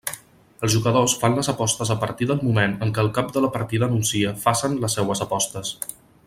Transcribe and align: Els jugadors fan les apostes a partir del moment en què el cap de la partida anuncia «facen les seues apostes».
Els 0.67 0.71
jugadors 0.75 1.13
fan 1.23 1.35
les 1.39 1.49
apostes 1.53 1.91
a 1.95 1.97
partir 2.05 2.29
del 2.31 2.41
moment 2.47 2.73
en 2.87 2.95
què 2.95 3.03
el 3.05 3.11
cap 3.19 3.29
de 3.37 3.45
la 3.45 3.53
partida 3.59 3.89
anuncia 3.93 4.33
«facen 4.47 4.81
les 4.87 4.97
seues 5.01 5.23
apostes». 5.29 5.77